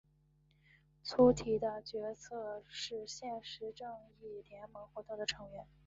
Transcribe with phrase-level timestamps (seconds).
[1.03, 3.87] 粗体的角色是现时正
[4.19, 5.67] 义联盟活跃成员。